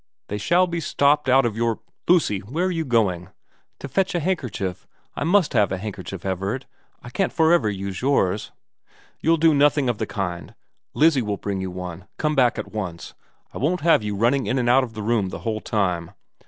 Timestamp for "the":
9.99-10.07, 14.95-15.03, 15.29-15.41